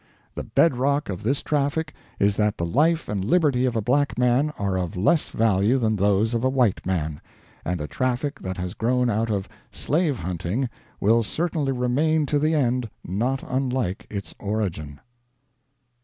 The 0.33 0.43
bed 0.45 0.77
rock 0.77 1.09
of 1.09 1.21
this 1.21 1.43
Traffic 1.43 1.93
is 2.17 2.35
that 2.35 2.57
the 2.57 2.65
life 2.65 3.07
and 3.07 3.23
liberty 3.23 3.65
of 3.65 3.75
a 3.75 3.83
black 3.83 4.17
man 4.17 4.51
are 4.57 4.75
of 4.75 4.97
less 4.97 5.27
value 5.29 5.77
than 5.77 5.95
those 5.95 6.33
of 6.33 6.43
a 6.43 6.49
white 6.49 6.83
man. 6.87 7.21
And 7.63 7.79
a 7.79 7.85
Traffic 7.87 8.39
that 8.39 8.57
has 8.57 8.73
grown 8.73 9.11
out 9.11 9.29
of 9.29 9.47
'slave 9.69 10.17
hunting' 10.17 10.69
will 10.99 11.21
certainly 11.21 11.71
remain 11.71 12.25
to 12.25 12.39
the 12.39 12.55
end 12.55 12.89
not 13.05 13.43
unlike 13.47 14.07
its 14.09 14.33
origin." 14.39 14.93
CHAPTER 14.95 15.01
VII. 15.03 15.07